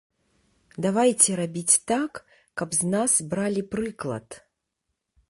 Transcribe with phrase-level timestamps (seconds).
[0.85, 2.13] Давайце рабіць так,
[2.63, 4.27] каб з нас бралі прыклад.